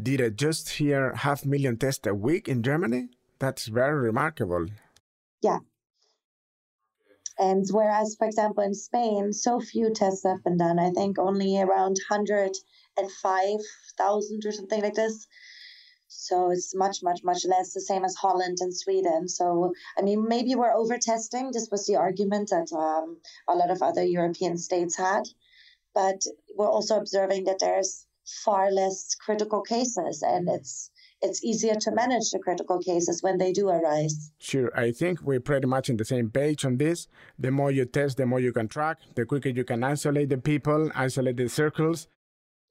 Did 0.00 0.22
I 0.22 0.28
just 0.28 0.68
hear 0.68 1.14
half 1.14 1.44
million 1.44 1.76
tests 1.76 2.06
a 2.06 2.14
week 2.14 2.48
in 2.48 2.62
Germany? 2.62 3.08
That's 3.40 3.66
very 3.66 3.98
remarkable. 3.98 4.66
Yeah, 5.42 5.58
and 7.40 7.66
whereas, 7.70 8.16
for 8.18 8.26
example, 8.26 8.62
in 8.62 8.74
Spain, 8.74 9.32
so 9.32 9.60
few 9.60 9.90
tests 9.94 10.24
have 10.24 10.44
been 10.44 10.58
done, 10.58 10.78
I 10.78 10.90
think 10.90 11.18
only 11.18 11.58
around 11.58 11.98
105,000 12.10 14.46
or 14.46 14.52
something 14.52 14.82
like 14.82 14.92
this. 14.92 15.26
So 16.08 16.50
it's 16.50 16.74
much, 16.74 17.02
much, 17.02 17.24
much 17.24 17.46
less, 17.46 17.72
the 17.72 17.80
same 17.80 18.04
as 18.04 18.14
Holland 18.14 18.58
and 18.60 18.76
Sweden. 18.76 19.26
So, 19.26 19.72
I 19.96 20.02
mean, 20.02 20.28
maybe 20.28 20.54
we're 20.54 20.74
over 20.74 20.98
testing. 20.98 21.50
This 21.50 21.70
was 21.70 21.86
the 21.86 21.96
argument 21.96 22.50
that 22.50 22.70
um, 22.76 23.16
a 23.48 23.54
lot 23.54 23.70
of 23.70 23.80
other 23.80 24.04
European 24.04 24.58
states 24.58 24.96
had. 24.96 25.22
But 25.94 26.20
we're 26.54 26.68
also 26.68 26.98
observing 26.98 27.44
that 27.44 27.60
there's 27.60 28.04
far 28.44 28.70
less 28.70 29.14
critical 29.14 29.62
cases 29.62 30.22
and 30.22 30.46
it's 30.46 30.90
it's 31.22 31.44
easier 31.44 31.74
to 31.74 31.90
manage 31.92 32.30
the 32.30 32.38
critical 32.38 32.78
cases 32.78 33.22
when 33.22 33.38
they 33.38 33.52
do 33.52 33.68
arise. 33.68 34.32
Sure, 34.38 34.70
I 34.78 34.92
think 34.92 35.22
we're 35.22 35.40
pretty 35.40 35.66
much 35.66 35.90
in 35.90 35.96
the 35.96 36.04
same 36.04 36.30
page 36.30 36.64
on 36.64 36.78
this. 36.78 37.08
The 37.38 37.50
more 37.50 37.70
you 37.70 37.84
test, 37.84 38.16
the 38.16 38.26
more 38.26 38.40
you 38.40 38.52
can 38.52 38.68
track, 38.68 38.98
the 39.14 39.26
quicker 39.26 39.50
you 39.50 39.64
can 39.64 39.84
isolate 39.84 40.30
the 40.30 40.38
people, 40.38 40.90
isolate 40.94 41.36
the 41.36 41.48
circles. 41.48 42.08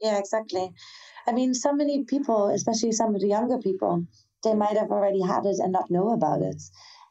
Yeah, 0.01 0.17
exactly. 0.17 0.73
I 1.27 1.31
mean, 1.31 1.53
so 1.53 1.73
many 1.73 2.03
people, 2.05 2.49
especially 2.49 2.91
some 2.93 3.13
of 3.13 3.21
the 3.21 3.27
younger 3.27 3.59
people, 3.59 4.05
they 4.43 4.55
might 4.55 4.77
have 4.77 4.91
already 4.91 5.21
had 5.21 5.45
it 5.45 5.59
and 5.59 5.71
not 5.71 5.91
know 5.91 6.11
about 6.11 6.41
it. 6.41 6.61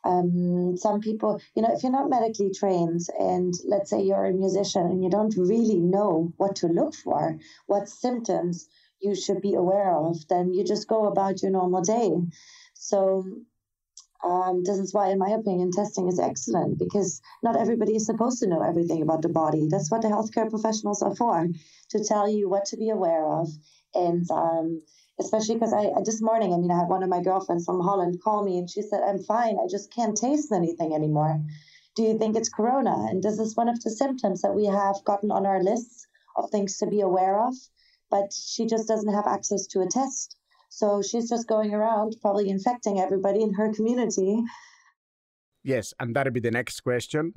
Um, 0.04 0.76
some 0.76 1.00
people, 1.00 1.40
you 1.54 1.62
know, 1.62 1.71
if 1.73 1.83
you're 1.83 1.92
not 1.92 2.09
medically 2.09 2.50
trained 2.50 3.02
and 3.18 3.52
let's 3.66 3.90
say 3.90 4.00
you're 4.00 4.25
a 4.25 4.33
musician 4.33 4.87
and 4.87 5.02
you 5.02 5.11
don't 5.11 5.37
really 5.37 5.78
know 5.78 6.33
what 6.37 6.57
to 6.57 6.68
look 6.68 6.95
for, 6.95 7.38
what 7.66 7.88
symptoms 7.88 8.68
you 9.00 9.14
should 9.14 9.40
be 9.40 9.55
aware 9.55 9.95
of, 9.95 10.26
then 10.28 10.52
you 10.52 10.64
just 10.64 10.88
go 10.88 11.07
about 11.07 11.43
your 11.43 11.50
normal 11.50 11.83
day. 11.83 12.11
So 12.75 13.25
um, 14.25 14.62
this 14.64 14.78
is 14.78 14.93
why, 14.93 15.11
in 15.11 15.19
my 15.19 15.31
opinion, 15.31 15.71
testing 15.71 16.09
is 16.09 16.19
excellent 16.19 16.78
because 16.78 17.21
not 17.43 17.57
everybody 17.57 17.95
is 17.95 18.07
supposed 18.07 18.40
to 18.40 18.49
know 18.49 18.62
everything 18.62 19.02
about 19.02 19.23
the 19.23 19.28
body. 19.28 19.69
That's 19.71 19.90
what 19.90 20.02
the 20.02 20.09
healthcare 20.09 20.50
professionals 20.50 21.02
are 21.02 21.14
for, 21.14 21.47
to 21.90 22.05
tell 22.05 22.28
you 22.28 22.49
what 22.49 22.64
to 22.67 22.76
be 22.76 22.90
aware 22.90 23.26
of. 23.26 23.49
And 23.95 24.28
um, 24.31 24.83
especially 25.21 25.55
because 25.55 25.73
I, 25.73 25.87
I, 25.87 26.02
this 26.05 26.21
morning, 26.21 26.52
I 26.52 26.57
mean, 26.57 26.71
I 26.71 26.78
had 26.78 26.88
one 26.88 27.02
of 27.02 27.09
my 27.09 27.23
girlfriends 27.23 27.64
from 27.64 27.81
Holland 27.81 28.21
call 28.23 28.45
me 28.45 28.59
and 28.59 28.69
she 28.69 28.83
said, 28.83 29.02
I'm 29.07 29.23
fine. 29.23 29.57
I 29.62 29.69
just 29.71 29.93
can't 29.93 30.17
taste 30.17 30.52
anything 30.52 30.95
anymore. 30.95 31.40
Do 31.95 32.02
you 32.02 32.19
think 32.19 32.37
it's 32.37 32.49
corona? 32.49 33.07
And 33.09 33.23
this 33.23 33.38
is 33.38 33.57
one 33.57 33.69
of 33.69 33.81
the 33.83 33.90
symptoms 33.90 34.43
that 34.43 34.55
we 34.55 34.67
have 34.67 34.97
gotten 35.05 35.31
on 35.31 35.47
our 35.47 35.62
lists 35.62 36.07
of 36.37 36.50
things 36.50 36.78
to 36.78 36.87
be 36.87 37.00
aware 37.00 37.40
of 37.40 37.55
but 38.11 38.33
she 38.33 38.67
just 38.67 38.88
doesn't 38.88 39.12
have 39.12 39.27
access 39.27 39.67
to 39.69 39.81
a 39.81 39.87
test. 39.87 40.37
So 40.71 41.03
she's 41.03 41.29
just 41.29 41.49
going 41.49 41.73
around 41.75 42.17
probably 42.21 42.49
infecting 42.49 43.00
everybody 43.00 43.43
in 43.43 43.55
her 43.55 43.73
community. 43.73 44.43
Yes, 45.65 45.95
and 45.99 46.15
that'll 46.15 46.33
be 46.33 46.41
the 46.41 46.50
next 46.50 46.81
question. 46.81 47.35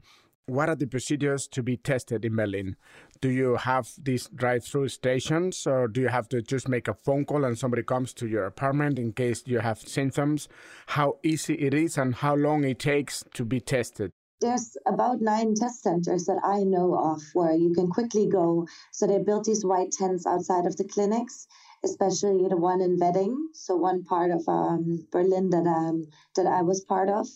what 0.52 0.70
are 0.70 0.76
the 0.76 0.88
procedures 0.88 1.48
to 1.48 1.64
be 1.64 1.78
tested 1.78 2.26
in 2.26 2.36
Berlin? 2.36 2.76
Do 3.22 3.30
you 3.30 3.56
have 3.56 3.90
these 4.02 4.28
drive-through 4.30 4.90
stations, 4.90 5.66
or 5.66 5.88
do 5.88 6.02
you 6.02 6.10
have 6.10 6.28
to 6.30 6.42
just 6.42 6.68
make 6.68 6.88
a 6.88 6.94
phone 6.94 7.26
call 7.26 7.46
and 7.46 7.58
somebody 7.58 7.84
comes 7.84 8.14
to 8.16 8.28
your 8.28 8.46
apartment 8.46 9.00
in 9.00 9.14
case 9.14 9.44
you 9.46 9.60
have 9.60 9.80
symptoms? 9.80 10.50
How 10.88 11.20
easy 11.24 11.54
it 11.56 11.74
is 11.74 11.98
and 11.98 12.16
how 12.16 12.36
long 12.36 12.64
it 12.64 12.80
takes 12.80 13.24
to 13.34 13.46
be 13.46 13.60
tested? 13.60 14.12
There's 14.42 14.76
about 14.88 15.22
nine 15.22 15.54
test 15.54 15.84
centers 15.84 16.26
that 16.26 16.42
I 16.44 16.64
know 16.64 16.96
of 16.96 17.22
where 17.34 17.54
you 17.54 17.74
can 17.76 17.90
quickly 17.90 18.28
go. 18.28 18.68
So 18.92 19.06
they 19.06 19.20
built 19.20 19.44
these 19.44 19.64
white 19.64 19.92
tents 19.92 20.26
outside 20.26 20.66
of 20.66 20.76
the 20.78 20.84
clinics, 20.84 21.48
especially 21.84 22.48
the 22.50 22.58
one 22.58 22.82
in 22.82 22.98
Wedding, 22.98 23.50
so 23.54 23.76
one 23.76 24.04
part 24.04 24.32
of 24.32 24.44
um, 24.48 25.08
Berlin 25.12 25.52
that 25.52 25.68
um, 25.68 26.08
that 26.36 26.48
I 26.48 26.64
was 26.64 26.82
part 26.82 27.10
of. 27.10 27.28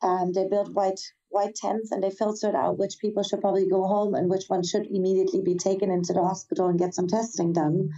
Um, 0.00 0.32
they 0.32 0.48
built 0.48 0.72
white 0.72 1.00
white 1.28 1.54
tents 1.54 1.92
and 1.92 2.02
they 2.02 2.10
filtered 2.10 2.54
out 2.54 2.78
which 2.78 2.98
people 2.98 3.22
should 3.22 3.42
probably 3.42 3.68
go 3.68 3.84
home 3.84 4.14
and 4.14 4.30
which 4.30 4.48
ones 4.48 4.70
should 4.70 4.86
immediately 4.86 5.42
be 5.42 5.56
taken 5.56 5.90
into 5.90 6.14
the 6.14 6.22
hospital 6.22 6.68
and 6.68 6.78
get 6.78 6.94
some 6.94 7.06
testing 7.06 7.52
done. 7.52 7.90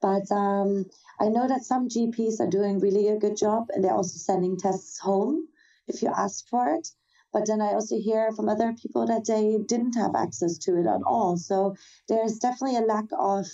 But 0.00 0.30
um, 0.32 0.86
I 1.20 1.28
know 1.28 1.46
that 1.46 1.62
some 1.62 1.88
GPs 1.88 2.40
are 2.40 2.50
doing 2.50 2.80
really 2.80 3.06
a 3.08 3.18
good 3.18 3.36
job 3.36 3.68
and 3.70 3.84
they're 3.84 3.94
also 3.94 4.18
sending 4.18 4.56
tests 4.56 4.98
home 4.98 5.46
if 5.86 6.02
you 6.02 6.08
ask 6.08 6.48
for 6.48 6.74
it. 6.74 6.88
But 7.32 7.46
then 7.46 7.60
I 7.60 7.72
also 7.72 7.96
hear 7.98 8.30
from 8.32 8.48
other 8.48 8.74
people 8.74 9.06
that 9.06 9.26
they 9.26 9.58
didn't 9.66 9.94
have 9.94 10.14
access 10.14 10.58
to 10.58 10.78
it 10.78 10.86
at 10.86 11.00
all. 11.06 11.36
So 11.36 11.74
there's 12.08 12.38
definitely 12.38 12.76
a 12.76 12.86
lack 12.86 13.06
of, 13.18 13.46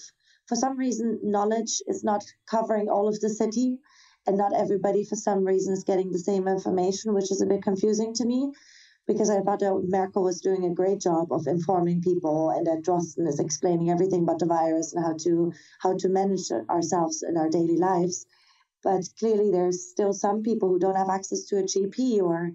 for 0.46 0.56
some 0.56 0.76
reason, 0.76 1.20
knowledge 1.22 1.82
is 1.86 2.02
not 2.02 2.24
covering 2.46 2.88
all 2.88 3.08
of 3.08 3.20
the 3.20 3.30
city. 3.30 3.78
And 4.26 4.36
not 4.36 4.52
everybody, 4.52 5.04
for 5.04 5.16
some 5.16 5.44
reason, 5.44 5.72
is 5.72 5.84
getting 5.84 6.10
the 6.10 6.18
same 6.18 6.48
information, 6.48 7.14
which 7.14 7.30
is 7.30 7.40
a 7.40 7.46
bit 7.46 7.62
confusing 7.62 8.12
to 8.14 8.26
me 8.26 8.52
because 9.08 9.30
I 9.30 9.40
thought 9.40 9.60
that 9.60 9.86
Merkel 9.88 10.22
was 10.22 10.42
doing 10.42 10.64
a 10.64 10.74
great 10.74 11.00
job 11.00 11.32
of 11.32 11.46
informing 11.46 12.02
people, 12.02 12.50
and 12.50 12.66
that 12.66 12.82
Drosten 12.82 13.26
is 13.26 13.40
explaining 13.40 13.90
everything 13.90 14.22
about 14.22 14.38
the 14.38 14.46
virus 14.46 14.92
and 14.92 15.02
how 15.02 15.14
to 15.24 15.52
how 15.80 15.96
to 15.96 16.08
manage 16.10 16.50
ourselves 16.68 17.24
in 17.26 17.38
our 17.38 17.48
daily 17.48 17.78
lives. 17.78 18.26
But 18.84 19.08
clearly, 19.18 19.50
there's 19.50 19.90
still 19.90 20.12
some 20.12 20.42
people 20.42 20.68
who 20.68 20.78
don't 20.78 20.94
have 20.94 21.08
access 21.08 21.44
to 21.46 21.56
a 21.56 21.62
GP 21.62 22.20
or 22.20 22.52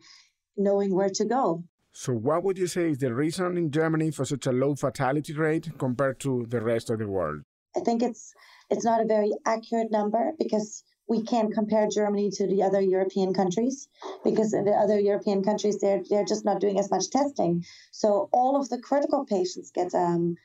knowing 0.58 0.94
where 0.96 1.10
to 1.10 1.26
go. 1.26 1.64
So, 1.94 2.14
what 2.14 2.44
would 2.44 2.58
you 2.58 2.68
say 2.68 2.90
is 2.90 2.98
the 2.98 3.14
reason 3.14 3.56
in 3.58 3.70
Germany 3.70 4.10
for 4.12 4.26
such 4.26 4.48
a 4.48 4.52
low 4.52 4.76
fatality 4.76 5.34
rate 5.34 5.70
compared 5.78 6.20
to 6.22 6.46
the 6.50 6.62
rest 6.62 6.90
of 6.90 7.00
the 7.00 7.08
world? 7.08 7.44
I 7.76 7.82
think 7.82 8.02
it's 8.02 8.34
it's 8.70 8.86
not 8.86 9.02
a 9.02 9.06
very 9.06 9.32
accurate 9.46 9.92
number 9.92 10.32
because 10.40 10.84
we 11.08 11.22
can't 11.24 11.54
compare 11.54 11.88
Germany 11.88 12.32
to 12.32 12.48
the 12.48 12.64
other 12.64 12.82
European 12.82 13.34
countries 13.34 13.88
because 14.24 14.52
the 14.52 14.72
other 14.72 15.00
European 15.00 15.44
countries 15.44 15.80
they're 15.80 16.02
they're 16.10 16.26
just 16.26 16.46
not 16.46 16.62
doing 16.62 16.80
as 16.80 16.90
much 16.90 17.10
testing. 17.10 17.64
So 17.92 18.30
all 18.32 18.60
of 18.60 18.70
the 18.70 18.80
critical 18.80 19.26
patients 19.26 19.72
get 19.72 19.94
um, 19.94 20.36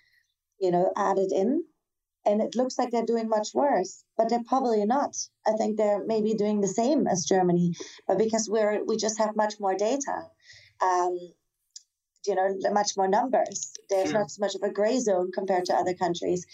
you 0.61 0.71
know 0.71 0.93
added 0.97 1.33
in, 1.33 1.65
and 2.29 2.43
it 2.43 2.55
looks 2.55 2.79
like 2.79 2.91
they're 2.91 3.13
doing 3.13 3.29
much 3.29 3.49
worse, 3.55 4.05
but 4.19 4.29
they're 4.29 4.45
probably 4.47 4.85
not. 4.85 5.17
I 5.47 5.53
think 5.53 5.77
they're 5.77 6.05
maybe 6.05 6.35
doing 6.35 6.61
the 6.61 6.75
same 6.81 7.07
as 7.07 7.25
Germany, 7.25 7.75
but 8.07 8.19
because 8.19 8.49
we're 8.51 8.85
we 8.85 8.97
just 8.99 9.19
have 9.19 9.35
much 9.35 9.55
more 9.59 9.75
data, 9.75 10.17
um, 10.83 11.19
you 12.27 12.35
know, 12.35 12.49
much 12.73 12.91
more 12.99 13.09
numbers. 13.09 13.73
There's 13.89 14.13
not 14.13 14.31
so 14.31 14.41
much 14.41 14.55
of 14.55 14.63
a 14.63 14.71
gray 14.71 14.99
zone 14.99 15.31
compared 15.33 15.65
to 15.67 15.75
other 15.75 15.95
countries. 15.95 16.47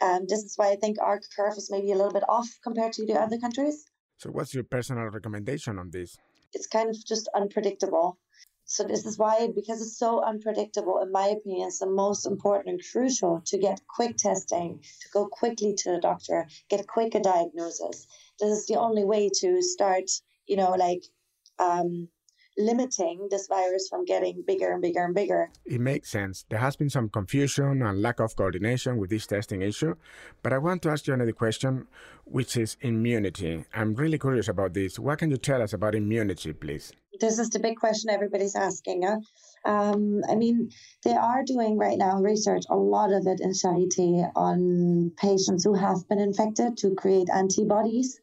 Um, 0.00 0.20
this 0.26 0.42
is 0.44 0.54
why 0.56 0.70
I 0.70 0.76
think 0.76 0.96
our 0.98 1.20
curve 1.36 1.58
is 1.58 1.70
maybe 1.70 1.92
a 1.92 1.96
little 1.96 2.12
bit 2.18 2.28
off 2.28 2.48
compared 2.64 2.94
to 2.94 3.04
the 3.04 3.20
other 3.20 3.38
countries. 3.38 3.84
So, 4.16 4.30
what's 4.30 4.54
your 4.54 4.64
personal 4.64 5.04
recommendation 5.18 5.78
on 5.78 5.90
this? 5.90 6.16
It's 6.54 6.66
kind 6.66 6.88
of 6.88 6.96
just 7.04 7.28
unpredictable. 7.34 8.18
So 8.70 8.84
this 8.84 9.06
is 9.06 9.16
why, 9.16 9.48
because 9.54 9.80
it's 9.80 9.96
so 9.96 10.22
unpredictable, 10.22 11.00
in 11.00 11.10
my 11.10 11.28
opinion, 11.28 11.68
it's 11.68 11.78
the 11.78 11.86
most 11.86 12.26
important 12.26 12.68
and 12.68 12.82
crucial 12.92 13.40
to 13.46 13.56
get 13.56 13.80
quick 13.88 14.18
testing, 14.18 14.80
to 15.00 15.08
go 15.10 15.26
quickly 15.26 15.74
to 15.74 15.92
the 15.92 16.00
doctor, 16.00 16.46
get 16.68 16.86
quicker 16.86 17.18
diagnosis. 17.18 18.06
This 18.38 18.50
is 18.50 18.66
the 18.66 18.76
only 18.76 19.04
way 19.04 19.30
to 19.40 19.62
start, 19.62 20.10
you 20.46 20.56
know, 20.56 20.72
like 20.72 21.02
um, 21.58 22.08
limiting 22.58 23.28
this 23.30 23.46
virus 23.46 23.88
from 23.88 24.04
getting 24.04 24.42
bigger 24.46 24.72
and 24.72 24.82
bigger 24.82 25.04
and 25.04 25.14
bigger. 25.14 25.50
It 25.64 25.80
makes 25.80 26.10
sense. 26.10 26.44
There 26.50 26.58
has 26.58 26.76
been 26.76 26.90
some 26.90 27.08
confusion 27.08 27.82
and 27.82 28.02
lack 28.02 28.20
of 28.20 28.34
coordination 28.34 28.98
with 28.98 29.10
this 29.10 29.26
testing 29.26 29.62
issue, 29.62 29.94
but 30.42 30.52
I 30.52 30.58
want 30.58 30.82
to 30.82 30.90
ask 30.90 31.06
you 31.06 31.14
another 31.14 31.32
question, 31.32 31.86
which 32.24 32.56
is 32.56 32.76
immunity. 32.80 33.64
I'm 33.72 33.94
really 33.94 34.18
curious 34.18 34.48
about 34.48 34.74
this. 34.74 34.98
What 34.98 35.20
can 35.20 35.30
you 35.30 35.36
tell 35.36 35.62
us 35.62 35.72
about 35.72 35.94
immunity, 35.94 36.52
please? 36.52 36.92
This 37.20 37.38
is 37.38 37.50
the 37.50 37.58
big 37.60 37.76
question 37.78 38.10
everybody's 38.10 38.54
asking. 38.54 39.02
Huh? 39.02 39.18
Um, 39.64 40.22
I 40.28 40.34
mean, 40.34 40.70
they 41.04 41.14
are 41.14 41.44
doing 41.44 41.78
right 41.78 41.98
now 41.98 42.20
research, 42.20 42.64
a 42.70 42.76
lot 42.76 43.12
of 43.12 43.26
it 43.26 43.40
in 43.40 43.50
Charité, 43.50 44.30
on 44.36 45.12
patients 45.16 45.64
who 45.64 45.74
have 45.74 46.08
been 46.08 46.20
infected 46.20 46.76
to 46.78 46.94
create 46.94 47.28
antibodies 47.32 48.20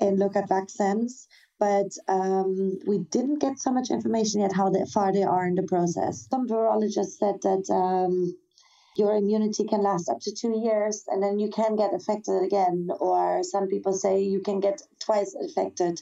and 0.00 0.18
look 0.18 0.36
at 0.36 0.48
vaccines 0.48 1.26
but 1.58 1.90
um, 2.06 2.78
we 2.86 2.98
didn't 2.98 3.40
get 3.40 3.58
so 3.58 3.72
much 3.72 3.90
information 3.90 4.40
yet 4.40 4.52
how 4.52 4.72
far 4.92 5.12
they 5.12 5.22
are 5.22 5.46
in 5.46 5.54
the 5.54 5.62
process. 5.62 6.28
Some 6.30 6.48
virologists 6.48 7.18
said 7.18 7.36
that 7.42 7.64
um, 7.72 8.36
your 8.96 9.14
immunity 9.14 9.64
can 9.64 9.82
last 9.82 10.08
up 10.08 10.20
to 10.20 10.34
two 10.34 10.60
years 10.60 11.04
and 11.08 11.22
then 11.22 11.38
you 11.38 11.50
can 11.50 11.76
get 11.76 11.94
affected 11.94 12.42
again, 12.42 12.88
or 13.00 13.42
some 13.42 13.68
people 13.68 13.92
say 13.92 14.20
you 14.20 14.40
can 14.40 14.60
get 14.60 14.82
twice 15.00 15.34
affected 15.34 16.00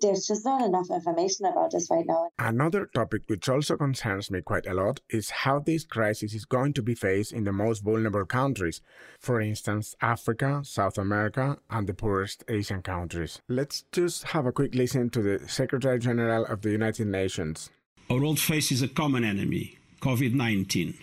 there's 0.00 0.26
just 0.26 0.44
not 0.44 0.62
enough 0.62 0.90
information 0.90 1.46
about 1.46 1.70
this 1.72 1.90
right 1.90 2.06
now. 2.06 2.28
Another 2.38 2.86
topic 2.86 3.22
which 3.26 3.48
also 3.48 3.76
concerns 3.76 4.30
me 4.30 4.40
quite 4.40 4.66
a 4.66 4.74
lot 4.74 5.00
is 5.08 5.30
how 5.30 5.58
this 5.58 5.84
crisis 5.84 6.34
is 6.34 6.44
going 6.44 6.72
to 6.74 6.82
be 6.82 6.94
faced 6.94 7.32
in 7.32 7.44
the 7.44 7.52
most 7.52 7.82
vulnerable 7.82 8.24
countries, 8.24 8.80
for 9.18 9.40
instance, 9.40 9.94
Africa, 10.00 10.62
South 10.64 10.98
America, 10.98 11.58
and 11.70 11.86
the 11.86 11.94
poorest 11.94 12.44
Asian 12.48 12.82
countries. 12.82 13.40
Let's 13.48 13.84
just 13.92 14.24
have 14.24 14.46
a 14.46 14.52
quick 14.52 14.74
listen 14.74 15.10
to 15.10 15.22
the 15.22 15.48
Secretary 15.48 15.98
General 15.98 16.44
of 16.46 16.62
the 16.62 16.70
United 16.70 17.06
Nations. 17.06 17.70
Our 18.10 18.18
world 18.18 18.40
faces 18.40 18.82
a 18.82 18.88
common 18.88 19.24
enemy, 19.24 19.78
COVID 20.00 20.34
19. 20.34 20.94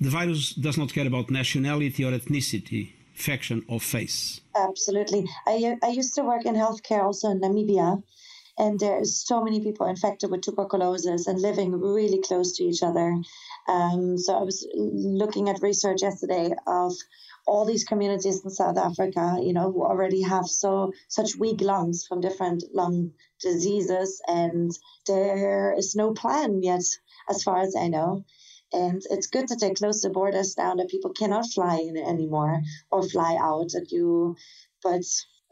The 0.00 0.10
virus 0.10 0.54
does 0.54 0.76
not 0.76 0.92
care 0.92 1.06
about 1.06 1.30
nationality 1.30 2.04
or 2.04 2.12
ethnicity, 2.12 2.92
faction, 3.14 3.64
or 3.68 3.80
face. 3.80 4.40
Absolutely. 4.56 5.26
I, 5.46 5.76
I 5.82 5.88
used 5.88 6.14
to 6.14 6.22
work 6.22 6.44
in 6.44 6.54
healthcare 6.54 7.02
also 7.02 7.30
in 7.30 7.40
Namibia, 7.40 8.02
and 8.58 8.78
there's 8.78 9.26
so 9.26 9.42
many 9.42 9.60
people 9.60 9.86
infected 9.86 10.30
with 10.30 10.42
tuberculosis 10.42 11.26
and 11.26 11.40
living 11.40 11.72
really 11.72 12.20
close 12.20 12.56
to 12.56 12.64
each 12.64 12.82
other. 12.82 13.16
Um, 13.68 14.18
so 14.18 14.36
I 14.38 14.42
was 14.42 14.66
looking 14.74 15.48
at 15.48 15.62
research 15.62 16.02
yesterday 16.02 16.52
of 16.66 16.92
all 17.46 17.64
these 17.64 17.84
communities 17.84 18.42
in 18.44 18.50
South 18.50 18.78
Africa, 18.78 19.36
you 19.40 19.52
know, 19.52 19.70
who 19.72 19.84
already 19.84 20.22
have 20.22 20.46
so 20.46 20.92
such 21.08 21.36
weak 21.36 21.60
lungs 21.60 22.06
from 22.06 22.20
different 22.20 22.64
lung 22.72 23.12
diseases, 23.40 24.20
and 24.26 24.70
there 25.06 25.74
is 25.76 25.94
no 25.94 26.12
plan 26.12 26.62
yet, 26.62 26.84
as 27.28 27.42
far 27.42 27.60
as 27.60 27.74
I 27.76 27.88
know. 27.88 28.24
And 28.74 29.00
it's 29.10 29.28
good 29.28 29.48
that 29.48 29.60
they 29.60 29.72
close 29.72 30.00
the 30.00 30.10
borders 30.10 30.54
down 30.54 30.78
that 30.78 30.88
people 30.88 31.12
cannot 31.12 31.46
fly 31.46 31.78
in 31.78 31.96
anymore 31.96 32.60
or 32.90 33.08
fly 33.08 33.38
out. 33.40 33.68
That 33.70 33.92
you, 33.92 34.36
but 34.82 35.04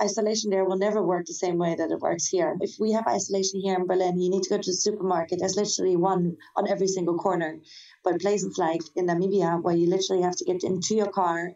isolation 0.03 0.51
there 0.51 0.65
will 0.65 0.77
never 0.77 1.01
work 1.03 1.27
the 1.27 1.33
same 1.33 1.57
way 1.57 1.77
that 1.77 1.93
it 1.93 2.01
works 2.01 2.27
here. 2.27 2.57
If 2.61 2.73
we 2.81 2.93
have 2.93 3.07
isolation 3.07 3.61
here 3.61 3.77
in 3.77 3.87
Berlin, 3.87 4.21
you 4.21 4.29
need 4.29 4.43
to 4.43 4.51
go 4.51 4.59
to 4.59 4.71
the 4.71 4.77
supermarket. 4.77 5.39
There's 5.39 5.57
literally 5.57 5.97
one 5.97 6.37
on 6.57 6.69
every 6.69 6.89
single 6.89 7.17
corner. 7.17 7.61
But 8.03 8.21
places 8.21 8.59
like 8.59 8.81
in 8.97 9.07
Namibia, 9.07 9.63
where 9.63 9.77
you 9.77 9.89
literally 9.89 10.23
have 10.23 10.37
to 10.37 10.45
get 10.45 10.65
into 10.65 10.97
your 10.97 11.11
car, 11.11 11.53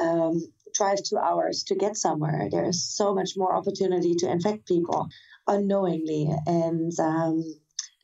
um, 0.00 0.40
drive 0.74 1.02
two 1.02 1.18
hours 1.18 1.64
to 1.64 1.74
get 1.74 1.96
somewhere, 1.96 2.48
there's 2.50 2.82
so 2.82 3.14
much 3.14 3.32
more 3.36 3.54
opportunity 3.54 4.14
to 4.14 4.30
infect 4.30 4.66
people 4.68 5.08
unknowingly. 5.48 6.28
And 6.46 6.92
um, 7.00 7.44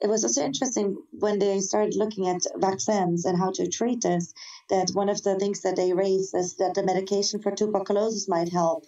it 0.01 0.09
was 0.09 0.23
also 0.23 0.43
interesting 0.43 0.97
when 1.11 1.39
they 1.39 1.59
started 1.61 1.97
looking 1.97 2.29
at 2.29 2.43
vaccines 2.57 3.25
and 3.25 3.37
how 3.37 3.51
to 3.53 3.69
treat 3.69 4.03
this, 4.03 4.33
that 4.71 4.91
one 4.91 5.09
of 5.09 5.23
the 5.23 5.37
things 5.37 5.63
that 5.63 5.75
they 5.75 5.93
raised 5.93 6.37
is 6.37 6.57
that 6.57 6.75
the 6.75 6.85
medication 6.85 7.43
for 7.43 7.51
tuberculosis 7.51 8.29
might 8.29 8.53
help, 8.53 8.85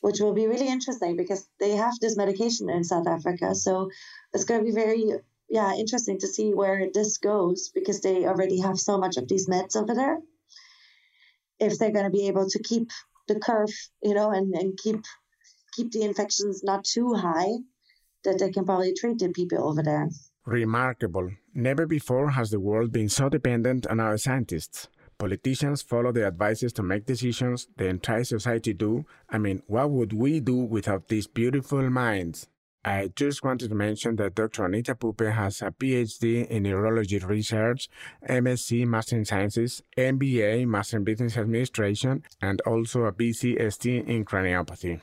which 0.00 0.20
will 0.20 0.32
be 0.32 0.46
really 0.46 0.68
interesting 0.68 1.16
because 1.16 1.46
they 1.60 1.72
have 1.72 1.92
this 2.00 2.16
medication 2.16 2.70
in 2.70 2.82
South 2.82 3.06
Africa. 3.06 3.54
So 3.54 3.90
it's 4.32 4.44
going 4.44 4.60
to 4.60 4.64
be 4.64 4.74
very, 4.74 5.12
yeah, 5.50 5.74
interesting 5.74 6.18
to 6.20 6.28
see 6.28 6.54
where 6.54 6.88
this 6.94 7.18
goes 7.18 7.70
because 7.74 8.00
they 8.00 8.24
already 8.24 8.60
have 8.60 8.78
so 8.78 8.96
much 8.96 9.18
of 9.18 9.28
these 9.28 9.48
meds 9.48 9.76
over 9.76 9.94
there. 9.94 10.18
If 11.60 11.78
they're 11.78 11.92
going 11.92 12.06
to 12.06 12.10
be 12.10 12.28
able 12.28 12.48
to 12.48 12.62
keep 12.62 12.88
the 13.26 13.38
curve, 13.38 13.72
you 14.02 14.14
know, 14.14 14.30
and, 14.30 14.54
and 14.54 14.78
keep 14.78 15.04
keep 15.74 15.92
the 15.92 16.02
infections 16.02 16.64
not 16.64 16.84
too 16.84 17.14
high, 17.14 17.58
that 18.24 18.38
they 18.38 18.50
can 18.50 18.64
probably 18.64 18.94
treat 18.94 19.18
the 19.18 19.28
people 19.28 19.68
over 19.68 19.82
there. 19.82 20.08
Remarkable. 20.48 21.32
Never 21.52 21.84
before 21.84 22.30
has 22.30 22.50
the 22.50 22.58
world 22.58 22.90
been 22.90 23.10
so 23.10 23.28
dependent 23.28 23.86
on 23.86 24.00
our 24.00 24.16
scientists. 24.16 24.88
Politicians 25.18 25.82
follow 25.82 26.10
their 26.10 26.24
advices 26.24 26.72
to 26.72 26.82
make 26.82 27.04
decisions, 27.04 27.68
the 27.76 27.84
entire 27.84 28.24
society 28.24 28.72
do. 28.72 29.04
I 29.28 29.36
mean, 29.36 29.62
what 29.66 29.90
would 29.90 30.14
we 30.14 30.40
do 30.40 30.56
without 30.56 31.08
these 31.08 31.26
beautiful 31.26 31.90
minds? 31.90 32.46
I 32.82 33.10
just 33.14 33.44
wanted 33.44 33.68
to 33.68 33.74
mention 33.74 34.16
that 34.16 34.36
Dr. 34.36 34.64
Anita 34.64 34.94
Poppe 34.94 35.26
has 35.26 35.60
a 35.60 35.70
PhD 35.70 36.46
in 36.46 36.62
neurology 36.62 37.18
research, 37.18 37.90
MSc 38.26 38.86
Master 38.86 39.16
in 39.16 39.26
Sciences, 39.26 39.82
MBA 39.98 40.66
Master 40.66 40.96
in 40.96 41.04
Business 41.04 41.36
Administration, 41.36 42.22
and 42.40 42.62
also 42.62 43.02
a 43.02 43.12
BCST 43.12 44.08
in 44.08 44.24
craniopathy. 44.24 45.02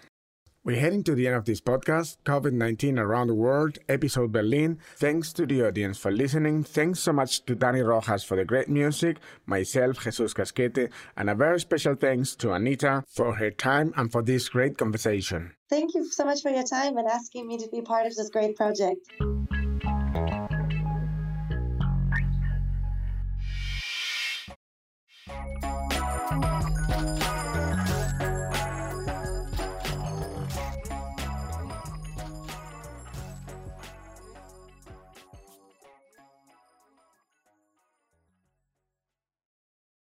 We're 0.65 0.79
heading 0.79 1.03
to 1.03 1.13
the 1.13 1.27
end 1.27 1.35
of 1.35 1.45
this 1.45 1.61
podcast, 1.61 2.17
COVID 2.25 2.53
19 2.53 2.97
Around 2.97 3.27
the 3.27 3.35
World, 3.35 3.77
episode 3.87 4.31
Berlin. 4.31 4.79
Thanks 4.95 5.31
to 5.33 5.45
the 5.45 5.61
audience 5.67 5.99
for 5.99 6.09
listening. 6.11 6.63
Thanks 6.63 7.01
so 7.01 7.13
much 7.13 7.45
to 7.45 7.53
Danny 7.53 7.81
Rojas 7.81 8.23
for 8.23 8.35
the 8.35 8.45
great 8.45 8.67
music, 8.67 9.17
myself, 9.45 10.03
Jesus 10.03 10.33
Casquete, 10.33 10.89
and 11.15 11.29
a 11.29 11.35
very 11.35 11.59
special 11.59 11.93
thanks 11.93 12.35
to 12.37 12.51
Anita 12.51 13.03
for 13.07 13.35
her 13.35 13.51
time 13.51 13.93
and 13.95 14.11
for 14.11 14.23
this 14.23 14.49
great 14.49 14.75
conversation. 14.75 15.51
Thank 15.69 15.93
you 15.93 16.03
so 16.03 16.25
much 16.25 16.41
for 16.41 16.49
your 16.49 16.63
time 16.63 16.97
and 16.97 17.07
asking 17.07 17.47
me 17.47 17.59
to 17.59 17.69
be 17.69 17.81
part 17.81 18.07
of 18.07 18.15
this 18.15 18.31
great 18.31 18.55
project. 18.55 19.07